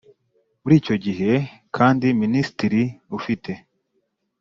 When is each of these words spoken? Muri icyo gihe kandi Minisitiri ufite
Muri 0.61 0.75
icyo 0.81 0.95
gihe 1.05 1.31
kandi 1.75 2.05
Minisitiri 2.21 2.81
ufite 3.17 3.51